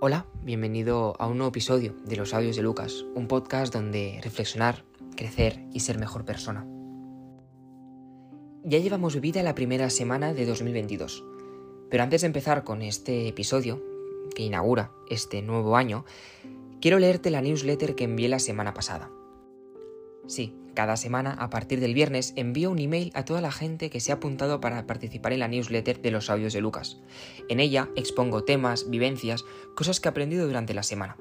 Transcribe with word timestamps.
Hola, 0.00 0.26
bienvenido 0.44 1.16
a 1.18 1.26
un 1.26 1.38
nuevo 1.38 1.48
episodio 1.48 1.92
de 2.04 2.14
Los 2.14 2.32
Audios 2.32 2.54
de 2.54 2.62
Lucas, 2.62 3.04
un 3.16 3.26
podcast 3.26 3.74
donde 3.74 4.20
reflexionar, 4.22 4.84
crecer 5.16 5.58
y 5.72 5.80
ser 5.80 5.98
mejor 5.98 6.24
persona. 6.24 6.64
Ya 8.62 8.78
llevamos 8.78 9.16
vivida 9.16 9.42
la 9.42 9.56
primera 9.56 9.90
semana 9.90 10.34
de 10.34 10.46
2022, 10.46 11.24
pero 11.90 12.04
antes 12.04 12.20
de 12.20 12.28
empezar 12.28 12.62
con 12.62 12.82
este 12.82 13.26
episodio, 13.26 13.82
que 14.36 14.44
inaugura 14.44 14.92
este 15.10 15.42
nuevo 15.42 15.76
año, 15.76 16.04
quiero 16.80 17.00
leerte 17.00 17.30
la 17.30 17.42
newsletter 17.42 17.96
que 17.96 18.04
envié 18.04 18.28
la 18.28 18.38
semana 18.38 18.74
pasada. 18.74 19.10
Sí, 20.28 20.54
cada 20.78 20.96
semana, 20.96 21.32
a 21.32 21.50
partir 21.50 21.80
del 21.80 21.92
viernes, 21.92 22.34
envío 22.36 22.70
un 22.70 22.78
email 22.78 23.10
a 23.14 23.24
toda 23.24 23.40
la 23.40 23.50
gente 23.50 23.90
que 23.90 23.98
se 23.98 24.12
ha 24.12 24.14
apuntado 24.14 24.60
para 24.60 24.86
participar 24.86 25.32
en 25.32 25.40
la 25.40 25.48
newsletter 25.48 26.00
de 26.00 26.12
los 26.12 26.30
audios 26.30 26.52
de 26.52 26.60
Lucas. 26.60 27.00
En 27.48 27.58
ella 27.58 27.88
expongo 27.96 28.44
temas, 28.44 28.88
vivencias, 28.88 29.44
cosas 29.74 29.98
que 29.98 30.06
he 30.06 30.10
aprendido 30.10 30.46
durante 30.46 30.74
la 30.74 30.84
semana. 30.84 31.16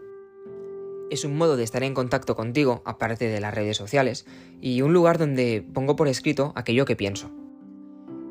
Es 1.09 1.25
un 1.25 1.35
modo 1.35 1.57
de 1.57 1.63
estar 1.63 1.81
en 1.81 1.95
contacto 1.95 2.35
contigo, 2.35 2.83
aparte 2.85 3.29
de 3.29 3.41
las 3.41 3.51
redes 3.51 3.77
sociales, 3.77 4.27
y 4.61 4.83
un 4.83 4.93
lugar 4.93 5.17
donde 5.17 5.67
pongo 5.73 5.95
por 5.95 6.07
escrito 6.07 6.53
aquello 6.55 6.85
que 6.85 6.95
pienso. 6.95 7.31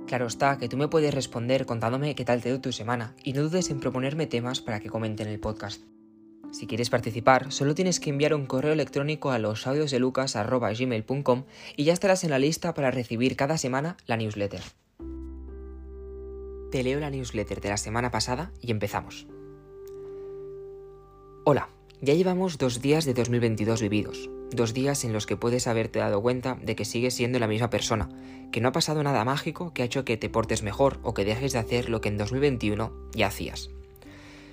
Claro 0.07 0.29
está 0.29 0.59
que 0.59 0.69
tú 0.69 0.77
me 0.77 0.87
puedes 0.87 1.13
responder 1.13 1.67
contándome 1.67 2.15
qué 2.15 2.25
tal 2.25 2.41
te 2.41 2.51
dio 2.51 2.61
tu 2.61 2.71
semana, 2.71 3.17
y 3.25 3.33
no 3.33 3.43
dudes 3.43 3.69
en 3.71 3.81
proponerme 3.81 4.29
temas 4.29 4.61
para 4.61 4.79
que 4.79 4.91
comente 4.91 5.25
en 5.25 5.31
el 5.31 5.41
podcast. 5.41 5.83
Si 6.59 6.67
quieres 6.67 6.89
participar, 6.89 7.53
solo 7.53 7.75
tienes 7.75 8.01
que 8.01 8.09
enviar 8.09 8.33
un 8.33 8.47
correo 8.47 8.73
electrónico 8.73 9.31
a 9.31 9.39
los 9.39 9.67
audios 9.67 9.91
de 9.91 9.99
lucas.gmail.com 9.99 11.45
y 11.77 11.85
ya 11.85 11.93
estarás 11.93 12.25
en 12.25 12.31
la 12.31 12.39
lista 12.39 12.73
para 12.73 12.91
recibir 12.91 13.37
cada 13.37 13.59
semana 13.59 13.99
la 14.07 14.17
newsletter. 14.17 14.63
Te 16.73 16.83
leo 16.83 16.99
la 16.99 17.11
newsletter 17.11 17.61
de 17.61 17.69
la 17.69 17.77
semana 17.77 18.11
pasada 18.11 18.53
y 18.63 18.71
empezamos. 18.71 19.27
Hola, 21.45 21.69
ya 22.01 22.15
llevamos 22.15 22.57
dos 22.57 22.81
días 22.81 23.05
de 23.05 23.13
2022 23.13 23.83
vividos, 23.83 24.31
dos 24.51 24.73
días 24.73 25.05
en 25.05 25.13
los 25.13 25.27
que 25.27 25.37
puedes 25.37 25.67
haberte 25.67 25.99
dado 25.99 26.23
cuenta 26.23 26.57
de 26.63 26.75
que 26.75 26.87
sigues 26.87 27.13
siendo 27.13 27.39
la 27.39 27.49
misma 27.49 27.69
persona, 27.69 28.09
que 28.51 28.63
no 28.63 28.69
ha 28.69 28.73
pasado 28.73 29.03
nada 29.03 29.27
mágico 29.27 29.75
que 29.75 29.83
ha 29.83 29.85
hecho 29.85 30.07
que 30.07 30.17
te 30.17 30.31
portes 30.31 30.63
mejor 30.63 31.01
o 31.03 31.13
que 31.13 31.27
dejes 31.27 31.53
de 31.53 31.59
hacer 31.59 31.91
lo 31.91 32.01
que 32.01 32.09
en 32.09 32.17
2021 32.17 33.11
ya 33.13 33.27
hacías. 33.27 33.76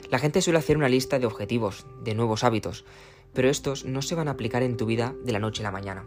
La 0.09 0.20
gente 0.20 0.42
suele 0.42 0.59
hacer 0.59 0.78
una 0.78 0.90
lista 0.90 1.20
de 1.20 1.26
objetivos, 1.26 1.86
de 2.04 2.16
nuevos 2.16 2.44
hábitos, 2.44 2.86
pero 3.34 3.50
estos 3.50 3.86
no 3.86 4.02
se 4.02 4.16
van 4.16 4.28
a 4.28 4.32
aplicar 4.32 4.64
en 4.64 4.78
tu 4.78 4.86
vida 4.86 5.16
de 5.23 5.32
la 5.32 5.40
noche 5.40 5.62
a 5.62 5.66
la 5.66 5.72
mañana. 5.72 6.06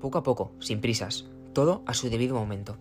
Poco 0.00 0.18
a 0.18 0.22
poco, 0.22 0.52
sin 0.60 0.80
prisas, 0.80 1.26
todo 1.52 1.82
a 1.86 1.94
su 1.94 2.08
debido 2.08 2.34
momento. 2.36 2.78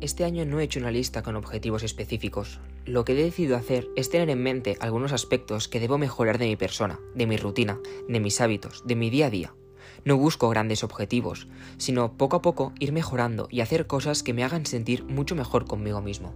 Este 0.00 0.24
año 0.24 0.44
no 0.44 0.60
he 0.60 0.64
hecho 0.64 0.80
una 0.80 0.90
lista 0.90 1.22
con 1.22 1.36
objetivos 1.36 1.82
específicos. 1.82 2.60
Lo 2.84 3.04
que 3.04 3.12
he 3.12 3.24
decidido 3.24 3.56
hacer 3.56 3.88
es 3.96 4.10
tener 4.10 4.28
en 4.30 4.42
mente 4.42 4.76
algunos 4.80 5.12
aspectos 5.12 5.68
que 5.68 5.80
debo 5.80 5.96
mejorar 5.96 6.38
de 6.38 6.46
mi 6.46 6.56
persona, 6.56 6.98
de 7.14 7.26
mi 7.26 7.36
rutina, 7.36 7.78
de 8.08 8.20
mis 8.20 8.40
hábitos, 8.40 8.82
de 8.84 8.96
mi 8.96 9.10
día 9.10 9.26
a 9.26 9.30
día. 9.30 9.54
No 10.04 10.16
busco 10.16 10.48
grandes 10.48 10.82
objetivos, 10.82 11.48
sino 11.78 12.16
poco 12.16 12.36
a 12.36 12.42
poco 12.42 12.72
ir 12.80 12.92
mejorando 12.92 13.46
y 13.50 13.60
hacer 13.60 13.86
cosas 13.86 14.22
que 14.22 14.34
me 14.34 14.44
hagan 14.44 14.66
sentir 14.66 15.04
mucho 15.04 15.36
mejor 15.36 15.66
conmigo 15.66 16.02
mismo. 16.02 16.34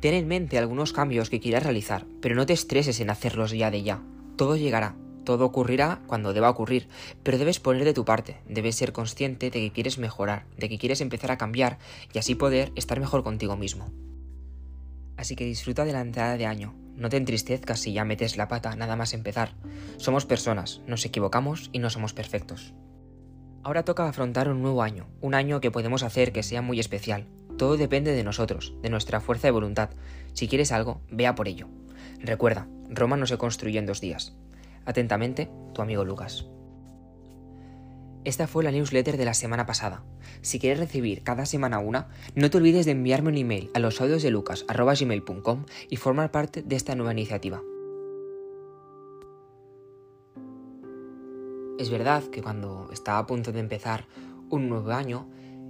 Ten 0.00 0.14
en 0.14 0.28
mente 0.28 0.58
algunos 0.58 0.92
cambios 0.92 1.30
que 1.30 1.40
quieras 1.40 1.62
realizar, 1.62 2.06
pero 2.20 2.34
no 2.34 2.46
te 2.46 2.52
estreses 2.52 3.00
en 3.00 3.10
hacerlos 3.10 3.52
ya 3.52 3.70
de 3.70 3.82
ya. 3.82 4.02
Todo 4.36 4.56
llegará, 4.56 4.94
todo 5.24 5.44
ocurrirá 5.44 6.02
cuando 6.06 6.32
deba 6.32 6.50
ocurrir, 6.50 6.88
pero 7.22 7.38
debes 7.38 7.60
poner 7.60 7.84
de 7.84 7.94
tu 7.94 8.04
parte, 8.04 8.40
debes 8.48 8.76
ser 8.76 8.92
consciente 8.92 9.50
de 9.50 9.60
que 9.60 9.72
quieres 9.72 9.98
mejorar, 9.98 10.46
de 10.56 10.68
que 10.68 10.78
quieres 10.78 11.00
empezar 11.00 11.32
a 11.32 11.38
cambiar 11.38 11.78
y 12.12 12.18
así 12.18 12.34
poder 12.34 12.72
estar 12.76 13.00
mejor 13.00 13.24
contigo 13.24 13.56
mismo. 13.56 13.90
Así 15.16 15.34
que 15.34 15.44
disfruta 15.44 15.84
de 15.84 15.92
la 15.92 16.02
entrada 16.02 16.36
de 16.36 16.46
año, 16.46 16.74
no 16.94 17.08
te 17.08 17.16
entristezcas 17.16 17.80
si 17.80 17.92
ya 17.92 18.04
metes 18.04 18.36
la 18.36 18.48
pata 18.48 18.76
nada 18.76 18.96
más 18.96 19.14
empezar. 19.14 19.54
Somos 19.96 20.26
personas, 20.26 20.80
nos 20.86 21.04
equivocamos 21.04 21.70
y 21.72 21.78
no 21.78 21.90
somos 21.90 22.12
perfectos. 22.12 22.74
Ahora 23.62 23.84
toca 23.84 24.08
afrontar 24.08 24.48
un 24.48 24.62
nuevo 24.62 24.82
año, 24.82 25.08
un 25.20 25.34
año 25.34 25.60
que 25.60 25.70
podemos 25.70 26.02
hacer 26.02 26.32
que 26.32 26.42
sea 26.42 26.62
muy 26.62 26.78
especial, 26.78 27.26
todo 27.56 27.76
depende 27.76 28.12
de 28.12 28.24
nosotros, 28.24 28.74
de 28.82 28.90
nuestra 28.90 29.20
fuerza 29.20 29.48
de 29.48 29.52
voluntad. 29.52 29.90
Si 30.32 30.48
quieres 30.48 30.72
algo, 30.72 31.00
vea 31.10 31.34
por 31.34 31.48
ello. 31.48 31.68
Recuerda, 32.20 32.68
Roma 32.90 33.16
no 33.16 33.26
se 33.26 33.38
construyó 33.38 33.78
en 33.78 33.86
dos 33.86 34.00
días. 34.00 34.36
Atentamente, 34.84 35.50
tu 35.74 35.82
amigo 35.82 36.04
Lucas. 36.04 36.46
Esta 38.24 38.48
fue 38.48 38.64
la 38.64 38.72
newsletter 38.72 39.16
de 39.16 39.24
la 39.24 39.34
semana 39.34 39.66
pasada. 39.66 40.02
Si 40.42 40.58
quieres 40.58 40.80
recibir 40.80 41.22
cada 41.22 41.46
semana 41.46 41.78
una, 41.78 42.08
no 42.34 42.50
te 42.50 42.56
olvides 42.56 42.84
de 42.84 42.92
enviarme 42.92 43.28
un 43.28 43.36
email 43.36 43.70
a 43.72 43.78
los 43.78 44.00
audios 44.00 44.22
de 44.22 44.32
lucas.gmail.com 44.32 45.64
y 45.88 45.96
formar 45.96 46.32
parte 46.32 46.62
de 46.62 46.74
esta 46.74 46.96
nueva 46.96 47.12
iniciativa. 47.12 47.62
Es 51.78 51.90
verdad 51.90 52.24
que 52.24 52.42
cuando 52.42 52.88
estaba 52.92 53.18
a 53.18 53.26
punto 53.26 53.52
de 53.52 53.60
empezar 53.60 54.06
un 54.50 54.68
nuevo 54.68 54.90
año, 54.90 55.28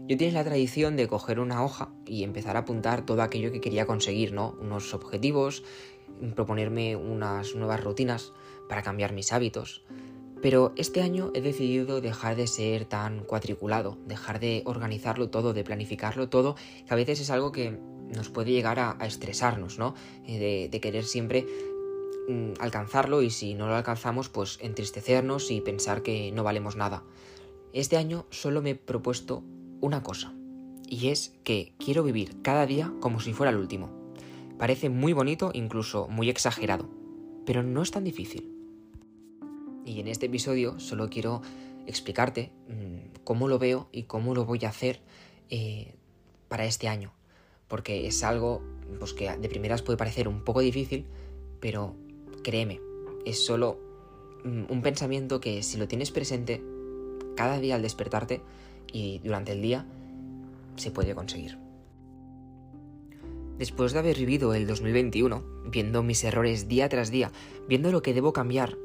yo 0.09 0.17
tienes 0.17 0.35
la 0.35 0.45
tradición 0.45 0.97
de 0.97 1.09
coger 1.09 1.41
una 1.41 1.65
hoja 1.65 1.89
y 2.07 2.23
empezar 2.23 2.57
a 2.57 2.61
apuntar 2.61 3.05
todo 3.05 3.23
aquello 3.23 3.51
que 3.51 3.61
quería 3.61 3.87
conseguir, 3.87 4.33
¿no? 4.33 4.57
Unos 4.61 4.95
objetivos, 4.95 5.65
proponerme 6.35 6.95
unas 6.95 7.57
nuevas 7.57 7.83
rutinas 7.83 8.33
para 8.69 8.83
cambiar 8.83 9.13
mis 9.13 9.33
hábitos. 9.33 9.83
Pero 10.43 10.73
este 10.77 11.03
año 11.03 11.33
he 11.35 11.41
decidido 11.41 12.01
dejar 12.01 12.37
de 12.37 12.47
ser 12.47 12.85
tan 12.85 13.25
cuadriculado, 13.25 13.99
dejar 14.07 14.39
de 14.39 14.63
organizarlo 14.65 15.29
todo, 15.29 15.53
de 15.53 15.65
planificarlo 15.65 16.29
todo, 16.29 16.55
que 16.87 16.93
a 16.93 16.97
veces 16.97 17.21
es 17.21 17.31
algo 17.31 17.51
que 17.51 17.77
nos 18.15 18.29
puede 18.29 18.53
llegar 18.53 18.79
a, 18.79 18.97
estresarnos, 19.05 19.79
¿no? 19.79 19.95
Eh, 20.25 20.69
de, 20.71 20.81
querer 20.81 21.05
siempre 21.05 21.47
mm, 22.29 22.53
alcanzarlo 22.61 23.23
y 23.23 23.31
si 23.31 23.55
no 23.55 23.67
lo 23.67 23.75
alcanzamos, 23.75 24.29
pues 24.29 24.59
entristecernos 24.61 25.51
y 25.51 25.61
pensar 25.63 26.03
que 26.03 26.31
no 26.31 26.45
valemos 26.45 26.77
nada. 26.77 27.03
Este 27.73 27.97
año 27.97 28.27
solo 28.31 28.63
me 28.63 28.71
he 28.71 28.75
propuesto 28.77 29.43
una 29.81 30.03
cosa, 30.03 30.35
y 30.89 31.09
es 31.09 31.35
que 31.45 31.73
quiero 31.79 32.03
vivir 32.03 32.43
cada 32.43 32.67
día 32.67 32.93
como 33.01 33.21
si 33.21 33.33
fuera 33.33 33.51
el 33.51 33.59
último. 33.59 33.91
Parece 34.59 34.89
muy 34.89 35.13
bonito, 35.13 35.51
incluso 35.53 36.09
muy 36.09 36.31
exagerado, 36.31 36.89
pero 37.45 37.63
no 37.63 37.83
es 37.83 37.91
tan 37.91 38.05
difícil. 38.05 38.53
Y 39.85 40.01
en 40.01 40.09
este 40.09 40.27
episodio 40.27 40.81
solo 40.81 41.09
quiero 41.09 41.43
explicarte 41.87 42.53
mm, 42.69 43.23
cómo 43.25 43.49
lo 43.49 43.59
veo 43.59 43.89
y 43.93 44.05
cómo 44.05 44.35
lo 44.35 44.45
voy 44.45 44.65
a 44.65 44.71
hacer 44.71 45.01
eh, 45.51 45.95
para 46.49 46.65
este 46.65 46.89
año. 46.89 47.13
Porque 47.69 48.07
es 48.07 48.23
algo 48.23 48.63
pues, 48.99 49.13
que 49.13 49.31
de 49.37 49.49
primeras 49.49 49.83
puede 49.83 49.97
parecer 49.97 50.29
un 50.29 50.45
poco 50.45 50.61
difícil, 50.61 51.07
pero 51.61 51.95
créeme, 52.43 52.81
es 53.25 53.45
solo 53.45 53.79
mm, 54.45 54.65
un 54.71 54.83
pensamiento 54.83 55.41
que 55.41 55.63
si 55.63 55.77
lo 55.79 55.89
tienes 55.89 56.11
presente 56.11 56.63
cada 57.37 57.59
día 57.61 57.75
al 57.75 57.83
despertarte, 57.83 58.41
y 58.93 59.21
durante 59.21 59.53
el 59.53 59.63
día 59.63 59.87
se 60.77 60.91
puede 60.91 61.15
conseguir. 61.15 61.59
Después 63.59 63.93
de 63.93 64.01
haber 64.01 64.17
vivido 64.19 64.53
el 64.53 64.67
2021, 64.67 65.43
viendo 65.71 66.03
mis 66.03 66.23
errores 66.25 66.69
día 66.69 66.89
tras 66.89 67.11
día, 67.11 67.33
viendo 67.69 67.91
lo 67.91 68.03
que 68.03 68.13
debo 68.13 68.33
cambiar, 68.33 68.77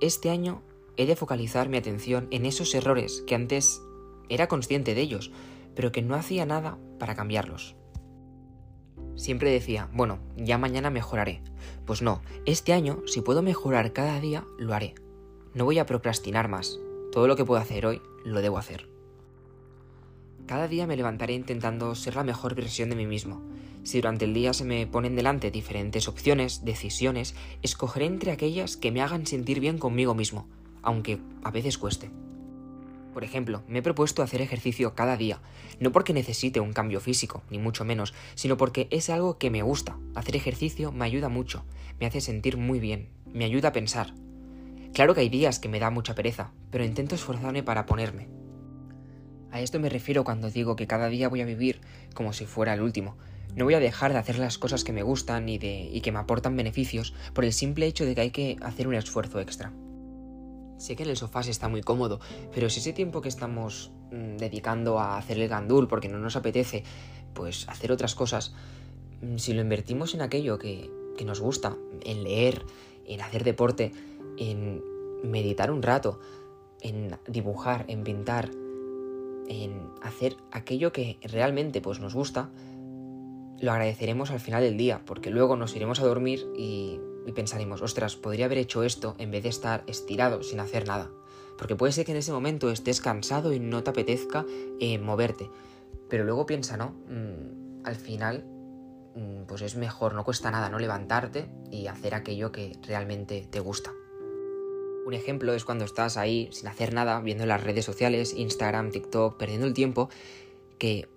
este 0.00 0.30
año 0.30 0.62
he 0.96 1.06
de 1.06 1.16
focalizar 1.16 1.68
mi 1.68 1.76
atención 1.76 2.28
en 2.30 2.46
esos 2.46 2.74
errores 2.74 3.24
que 3.26 3.34
antes 3.34 3.82
era 4.28 4.46
consciente 4.46 4.94
de 4.94 5.00
ellos, 5.00 5.32
pero 5.74 5.90
que 5.90 6.02
no 6.02 6.14
hacía 6.14 6.46
nada 6.46 6.78
para 6.98 7.14
cambiarlos. 7.14 7.76
Siempre 9.16 9.50
decía, 9.50 9.88
bueno, 9.92 10.18
ya 10.36 10.58
mañana 10.58 10.90
mejoraré. 10.90 11.42
Pues 11.84 12.02
no, 12.02 12.22
este 12.44 12.72
año, 12.72 13.02
si 13.06 13.22
puedo 13.22 13.42
mejorar 13.42 13.92
cada 13.92 14.20
día, 14.20 14.44
lo 14.58 14.74
haré. 14.74 14.94
No 15.54 15.64
voy 15.64 15.78
a 15.78 15.86
procrastinar 15.86 16.48
más. 16.48 16.78
Todo 17.12 17.26
lo 17.26 17.34
que 17.34 17.44
puedo 17.44 17.60
hacer 17.60 17.86
hoy, 17.86 18.02
lo 18.24 18.42
debo 18.42 18.58
hacer. 18.58 18.95
Cada 20.46 20.68
día 20.68 20.86
me 20.86 20.96
levantaré 20.96 21.34
intentando 21.34 21.92
ser 21.96 22.14
la 22.14 22.22
mejor 22.22 22.54
versión 22.54 22.88
de 22.88 22.94
mí 22.94 23.04
mismo. 23.04 23.42
Si 23.82 23.98
durante 23.98 24.26
el 24.26 24.34
día 24.34 24.52
se 24.52 24.64
me 24.64 24.86
ponen 24.86 25.16
delante 25.16 25.50
diferentes 25.50 26.06
opciones, 26.06 26.64
decisiones, 26.64 27.34
escogeré 27.62 28.06
entre 28.06 28.30
aquellas 28.30 28.76
que 28.76 28.92
me 28.92 29.02
hagan 29.02 29.26
sentir 29.26 29.58
bien 29.58 29.78
conmigo 29.78 30.14
mismo, 30.14 30.46
aunque 30.82 31.18
a 31.42 31.50
veces 31.50 31.78
cueste. 31.78 32.10
Por 33.12 33.24
ejemplo, 33.24 33.62
me 33.66 33.80
he 33.80 33.82
propuesto 33.82 34.22
hacer 34.22 34.40
ejercicio 34.40 34.94
cada 34.94 35.16
día, 35.16 35.40
no 35.80 35.90
porque 35.90 36.12
necesite 36.12 36.60
un 36.60 36.72
cambio 36.72 37.00
físico, 37.00 37.42
ni 37.50 37.58
mucho 37.58 37.84
menos, 37.84 38.14
sino 38.36 38.56
porque 38.56 38.86
es 38.90 39.10
algo 39.10 39.38
que 39.38 39.50
me 39.50 39.62
gusta. 39.62 39.98
Hacer 40.14 40.36
ejercicio 40.36 40.92
me 40.92 41.06
ayuda 41.06 41.28
mucho, 41.28 41.64
me 41.98 42.06
hace 42.06 42.20
sentir 42.20 42.56
muy 42.56 42.78
bien, 42.78 43.08
me 43.32 43.46
ayuda 43.46 43.70
a 43.70 43.72
pensar. 43.72 44.14
Claro 44.94 45.14
que 45.14 45.22
hay 45.22 45.28
días 45.28 45.58
que 45.58 45.68
me 45.68 45.80
da 45.80 45.90
mucha 45.90 46.14
pereza, 46.14 46.52
pero 46.70 46.84
intento 46.84 47.14
esforzarme 47.14 47.62
para 47.62 47.86
ponerme, 47.86 48.28
a 49.56 49.60
esto 49.60 49.80
me 49.80 49.88
refiero 49.88 50.24
cuando 50.24 50.50
digo 50.50 50.76
que 50.76 50.86
cada 50.86 51.08
día 51.08 51.28
voy 51.28 51.40
a 51.40 51.46
vivir 51.46 51.80
como 52.14 52.32
si 52.32 52.46
fuera 52.46 52.74
el 52.74 52.82
último. 52.82 53.16
No 53.54 53.64
voy 53.64 53.74
a 53.74 53.80
dejar 53.80 54.12
de 54.12 54.18
hacer 54.18 54.38
las 54.38 54.58
cosas 54.58 54.84
que 54.84 54.92
me 54.92 55.02
gustan 55.02 55.48
y, 55.48 55.58
de, 55.58 55.88
y 55.90 56.00
que 56.00 56.12
me 56.12 56.18
aportan 56.18 56.56
beneficios 56.56 57.14
por 57.32 57.44
el 57.44 57.52
simple 57.52 57.86
hecho 57.86 58.04
de 58.04 58.14
que 58.14 58.20
hay 58.20 58.30
que 58.30 58.56
hacer 58.60 58.86
un 58.86 58.94
esfuerzo 58.94 59.40
extra. 59.40 59.72
Sé 60.78 60.94
que 60.94 61.04
en 61.04 61.10
el 61.10 61.16
sofá 61.16 61.42
se 61.42 61.50
está 61.50 61.68
muy 61.68 61.80
cómodo, 61.80 62.20
pero 62.54 62.68
si 62.68 62.80
ese 62.80 62.92
tiempo 62.92 63.22
que 63.22 63.30
estamos 63.30 63.92
mm, 64.12 64.36
dedicando 64.36 64.98
a 64.98 65.16
hacer 65.16 65.38
el 65.38 65.48
gandul 65.48 65.88
porque 65.88 66.08
no 66.08 66.18
nos 66.18 66.36
apetece, 66.36 66.84
pues 67.32 67.66
hacer 67.68 67.92
otras 67.92 68.14
cosas, 68.14 68.54
mm, 69.22 69.38
si 69.38 69.54
lo 69.54 69.62
invertimos 69.62 70.14
en 70.14 70.20
aquello 70.20 70.58
que 70.58 70.90
que 71.16 71.24
nos 71.24 71.40
gusta, 71.40 71.76
en 72.04 72.22
leer, 72.22 72.64
en 73.06 73.20
hacer 73.20 73.42
deporte, 73.42 73.92
en 74.38 74.82
meditar 75.24 75.70
un 75.70 75.82
rato, 75.82 76.20
en 76.80 77.18
dibujar, 77.26 77.86
en 77.88 78.04
pintar, 78.04 78.50
en 79.48 79.90
hacer 80.02 80.36
aquello 80.52 80.92
que 80.92 81.18
realmente 81.22 81.80
pues, 81.80 82.00
nos 82.00 82.14
gusta, 82.14 82.50
lo 83.60 83.72
agradeceremos 83.72 84.30
al 84.30 84.40
final 84.40 84.62
del 84.62 84.76
día, 84.76 85.02
porque 85.04 85.30
luego 85.30 85.56
nos 85.56 85.74
iremos 85.74 86.00
a 86.00 86.06
dormir 86.06 86.46
y, 86.56 87.00
pensaremos, 87.34 87.82
ostras, 87.82 88.16
podría 88.16 88.46
haber 88.46 88.58
hecho 88.58 88.82
esto 88.82 89.14
en 89.18 89.30
vez 89.30 89.42
de 89.42 89.48
estar 89.48 89.82
estirado 89.86 90.42
sin 90.42 90.60
hacer 90.60 90.86
nada. 90.86 91.10
Porque 91.58 91.74
puede 91.74 91.92
ser 91.92 92.04
que 92.04 92.12
en 92.12 92.18
ese 92.18 92.32
momento 92.32 92.70
estés 92.70 93.00
cansado 93.00 93.52
y 93.52 93.58
no 93.58 93.82
te 93.82 93.90
apetezca 93.90 94.44
eh, 94.78 94.98
moverte. 94.98 95.50
Pero 96.08 96.24
luego 96.24 96.46
piensa, 96.46 96.76
¿no? 96.76 96.94
Mm, 97.08 97.84
al 97.84 97.96
final, 97.96 98.44
mm, 99.14 99.46
pues 99.46 99.62
es 99.62 99.74
mejor, 99.76 100.14
no 100.14 100.24
cuesta 100.24 100.50
nada, 100.50 100.68
¿no? 100.68 100.78
Levantarte 100.78 101.48
y 101.70 101.86
hacer 101.86 102.14
aquello 102.14 102.52
que 102.52 102.78
realmente 102.82 103.48
te 103.50 103.60
gusta. 103.60 103.92
Un 105.06 105.14
ejemplo 105.14 105.54
es 105.54 105.64
cuando 105.64 105.84
estás 105.84 106.16
ahí 106.16 106.48
sin 106.50 106.66
hacer 106.66 106.92
nada, 106.92 107.20
viendo 107.20 107.46
las 107.46 107.62
redes 107.62 107.84
sociales, 107.84 108.34
Instagram, 108.36 108.90
TikTok, 108.90 109.36
perdiendo 109.36 109.68
el 109.68 109.72
tiempo, 109.72 110.10
que 110.80 111.08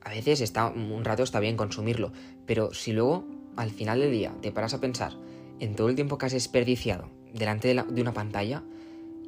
a 0.00 0.10
veces 0.10 0.40
está, 0.40 0.68
un 0.68 1.04
rato 1.04 1.24
está 1.24 1.40
bien 1.40 1.56
consumirlo, 1.56 2.12
pero 2.46 2.72
si 2.72 2.92
luego 2.92 3.24
al 3.56 3.72
final 3.72 3.98
del 3.98 4.12
día 4.12 4.32
te 4.40 4.52
paras 4.52 4.74
a 4.74 4.80
pensar 4.80 5.14
en 5.58 5.74
todo 5.74 5.88
el 5.88 5.96
tiempo 5.96 6.18
que 6.18 6.26
has 6.26 6.32
desperdiciado 6.32 7.10
delante 7.34 7.74
de, 7.74 8.00
una 8.00 8.12
pantalla 8.12 8.62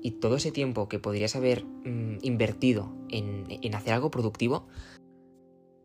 y 0.00 0.12
todo 0.12 0.37
ese 0.37 0.52
tiempo 0.52 0.88
que 0.88 1.00
podrías 1.00 1.34
haber 1.34 1.64
mm, 1.64 2.19
invertido 2.22 2.93
en, 3.08 3.46
en 3.49 3.75
hacer 3.75 3.94
algo 3.94 4.12
productivo, 4.12 4.69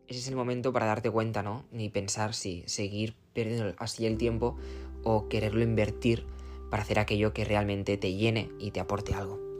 ese 0.06 0.20
es 0.20 0.28
el 0.28 0.36
momento 0.36 0.72
para 0.72 0.86
darte 0.86 1.10
cuenta, 1.10 1.42
¿no? 1.42 1.64
Ni 1.72 1.88
pensar 1.88 2.32
si 2.34 2.62
seguir 2.66 3.16
perdiendo 3.32 3.74
así 3.78 4.06
el 4.06 4.18
tiempo 4.18 4.56
o 5.02 5.28
quererlo 5.28 5.62
invertir 5.62 6.26
para 6.70 6.82
hacer 6.82 6.98
aquello 6.98 7.32
que 7.34 7.44
realmente 7.44 7.96
te 7.96 8.14
llene 8.14 8.50
y 8.58 8.70
te 8.70 8.80
aporte 8.80 9.14
algo 9.14 9.50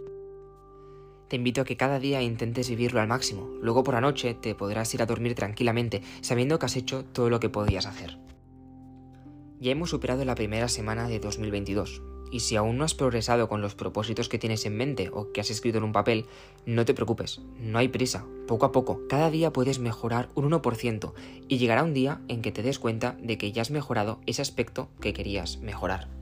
te 1.30 1.36
invito 1.36 1.60
a 1.60 1.64
que 1.64 1.76
cada 1.76 2.00
día 2.00 2.22
intentes 2.22 2.68
vivirlo 2.68 3.00
al 3.00 3.06
máximo. 3.06 3.48
Luego 3.62 3.84
por 3.84 3.94
la 3.94 4.00
noche 4.00 4.34
te 4.34 4.56
podrás 4.56 4.92
ir 4.94 5.00
a 5.00 5.06
dormir 5.06 5.36
tranquilamente, 5.36 6.02
sabiendo 6.22 6.58
que 6.58 6.66
has 6.66 6.74
hecho 6.74 7.04
todo 7.04 7.30
lo 7.30 7.38
que 7.38 7.48
podías 7.48 7.86
hacer. 7.86 8.18
Ya 9.60 9.70
hemos 9.70 9.90
superado 9.90 10.24
la 10.24 10.34
primera 10.34 10.66
semana 10.66 11.06
de 11.06 11.20
2022, 11.20 12.02
y 12.32 12.40
si 12.40 12.56
aún 12.56 12.78
no 12.78 12.84
has 12.84 12.94
progresado 12.94 13.48
con 13.48 13.60
los 13.60 13.76
propósitos 13.76 14.28
que 14.28 14.40
tienes 14.40 14.66
en 14.66 14.76
mente 14.76 15.08
o 15.12 15.30
que 15.30 15.40
has 15.40 15.50
escrito 15.50 15.78
en 15.78 15.84
un 15.84 15.92
papel, 15.92 16.26
no 16.66 16.84
te 16.84 16.94
preocupes, 16.94 17.40
no 17.60 17.78
hay 17.78 17.86
prisa, 17.86 18.26
poco 18.48 18.66
a 18.66 18.72
poco, 18.72 19.02
cada 19.08 19.30
día 19.30 19.52
puedes 19.52 19.78
mejorar 19.78 20.30
un 20.34 20.50
1% 20.50 21.12
y 21.46 21.58
llegará 21.58 21.84
un 21.84 21.94
día 21.94 22.22
en 22.26 22.42
que 22.42 22.50
te 22.50 22.64
des 22.64 22.80
cuenta 22.80 23.16
de 23.22 23.38
que 23.38 23.52
ya 23.52 23.62
has 23.62 23.70
mejorado 23.70 24.20
ese 24.26 24.42
aspecto 24.42 24.90
que 25.00 25.12
querías 25.12 25.58
mejorar. 25.58 26.19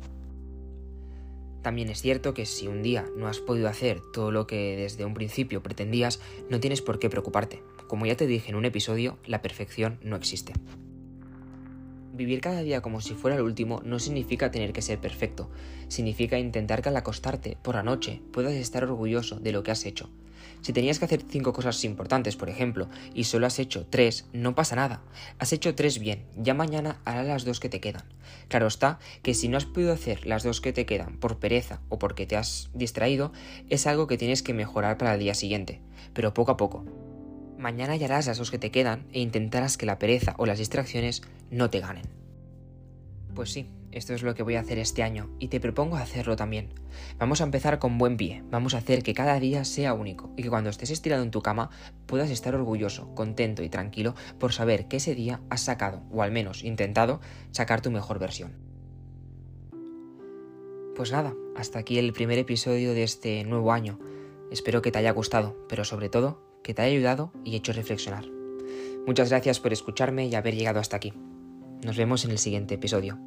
También 1.63 1.89
es 1.89 2.01
cierto 2.01 2.35
que 2.35 2.47
si 2.47 2.69
un 2.69 2.83
día 2.83 3.07
no 3.17 3.27
has 3.27 3.41
podido 3.41 3.69
hacer 3.69 4.01
todo 4.13 4.31
lo 4.31 4.47
que 4.47 4.77
desde 4.77 5.05
un 5.05 5.15
principio 5.15 5.63
pretendías, 5.63 6.21
no 6.49 6.61
tienes 6.61 6.83
por 6.83 6.99
qué 6.99 7.11
preocuparte. 7.11 7.63
Como 7.89 8.07
ya 8.07 8.17
te 8.17 8.27
dije 8.27 8.51
en 8.51 8.57
un 8.57 8.65
episodio, 8.65 9.19
la 9.27 9.43
perfección 9.43 9.99
no 10.03 10.17
existe. 10.17 10.53
Vivir 12.13 12.41
cada 12.41 12.63
día 12.63 12.81
como 12.81 13.01
si 13.01 13.15
fuera 13.15 13.37
el 13.37 13.43
último 13.43 13.81
no 13.85 13.99
significa 13.99 14.51
tener 14.51 14.73
que 14.73 14.83
ser 14.83 14.99
perfecto, 14.99 15.51
significa 15.87 16.39
intentar 16.39 16.83
que 16.83 16.89
al 16.89 16.97
acostarte 16.97 17.57
por 17.63 17.77
la 17.77 17.85
noche 17.85 18.21
puedas 18.33 18.55
estar 18.55 18.83
orgulloso 18.83 19.39
de 19.39 19.53
lo 19.53 19.63
que 19.63 19.71
has 19.71 19.87
hecho, 19.87 20.11
si 20.61 20.73
tenías 20.73 20.99
que 20.99 21.05
hacer 21.05 21.23
cinco 21.29 21.53
cosas 21.53 21.85
importantes, 21.85 22.37
por 22.37 22.49
ejemplo, 22.49 22.89
y 23.15 23.25
solo 23.25 23.47
has 23.47 23.59
hecho 23.59 23.87
tres, 23.87 24.27
no 24.33 24.55
pasa 24.55 24.77
nada. 24.77 25.03
Has 25.39 25.53
hecho 25.53 25.75
tres 25.75 25.99
bien, 25.99 26.25
ya 26.37 26.55
mañana 26.55 27.01
harás 27.05 27.27
las 27.27 27.45
dos 27.45 27.61
que 27.61 27.69
te 27.69 27.81
quedan. 27.81 28.05
Claro 28.49 28.67
está 28.67 28.99
que 29.23 29.35
si 29.35 29.49
no 29.49 29.57
has 29.57 29.67
podido 29.67 29.93
hacer 29.93 30.27
las 30.27 30.43
dos 30.43 30.61
que 30.61 30.73
te 30.73 30.87
quedan 30.87 31.19
por 31.19 31.39
pereza 31.39 31.81
o 31.89 31.99
porque 31.99 32.27
te 32.27 32.37
has 32.37 32.71
distraído, 32.75 33.33
es 33.69 33.87
algo 33.87 34.07
que 34.07 34.19
tienes 34.19 34.43
que 34.43 34.55
mejorar 34.55 34.99
para 34.99 35.15
el 35.15 35.21
día 35.21 35.35
siguiente, 35.35 35.81
pero 36.15 36.35
poco 36.35 36.53
a 36.53 36.57
poco. 36.57 36.85
Mañana 37.59 37.95
harás 37.95 38.27
las 38.27 38.39
dos 38.39 38.51
que 38.51 38.59
te 38.59 38.71
quedan 38.71 39.07
e 39.13 39.21
intentarás 39.21 39.77
que 39.77 39.87
la 39.87 39.99
pereza 39.99 40.35
o 40.39 40.47
las 40.47 40.59
distracciones 40.59 41.23
no 41.51 41.71
te 41.71 41.81
ganen. 41.81 42.05
Pues 43.35 43.53
sí, 43.53 43.67
esto 43.93 44.15
es 44.15 44.23
lo 44.23 44.35
que 44.35 44.43
voy 44.43 44.57
a 44.57 44.61
hacer 44.61 44.79
este 44.79 45.03
año 45.03 45.31
y 45.39 45.49
te 45.49 45.61
propongo 45.61 45.97
hacerlo 45.97 46.37
también. 46.37 46.75
Vamos 47.19 47.41
a 47.41 47.45
empezar 47.45 47.79
con 47.79 47.99
buen 47.99 48.17
pie, 48.17 48.43
vamos 48.51 48.75
a 48.75 48.79
hacer 48.79 49.03
que 49.03 49.15
cada 49.15 49.39
día 49.41 49.65
sea 49.65 49.95
único 49.95 50.33
y 50.37 50.43
que 50.43 50.51
cuando 50.51 50.71
estés 50.71 50.91
estirado 50.91 51.23
en 51.23 51.31
tu 51.31 51.43
cama 51.43 51.71
puedas 52.07 52.31
estar 52.31 52.55
orgulloso, 52.55 53.15
contento 53.15 53.63
y 53.63 53.69
tranquilo 53.69 54.15
por 54.39 54.53
saber 54.53 54.89
que 54.89 54.99
ese 54.99 55.15
día 55.15 55.41
has 55.51 55.63
sacado, 55.63 56.03
o 56.11 56.23
al 56.23 56.33
menos 56.33 56.65
intentado, 56.65 57.21
sacar 57.51 57.81
tu 57.81 57.91
mejor 57.91 58.19
versión. 58.19 58.53
Pues 60.95 61.13
nada, 61.13 61.35
hasta 61.57 61.79
aquí 61.79 61.99
el 61.99 62.13
primer 62.13 62.39
episodio 62.39 62.93
de 62.93 63.05
este 63.05 63.45
nuevo 63.45 63.73
año. 63.73 63.99
Espero 64.51 64.83
que 64.83 64.91
te 64.91 64.99
haya 64.99 65.13
gustado, 65.13 65.57
pero 65.69 65.85
sobre 65.85 66.09
todo 66.09 66.43
que 66.65 66.75
te 66.75 66.83
haya 66.83 66.93
ayudado 66.93 67.33
y 67.45 67.57
hecho 67.57 67.73
reflexionar. 67.73 68.25
Muchas 69.07 69.31
gracias 69.31 69.61
por 69.61 69.73
escucharme 69.73 70.27
y 70.27 70.35
haber 70.35 70.55
llegado 70.55 70.81
hasta 70.81 70.97
aquí. 70.97 71.15
Nos 71.85 71.97
vemos 71.97 72.25
en 72.25 72.33
el 72.33 72.39
siguiente 72.39 72.75
episodio. 72.75 73.19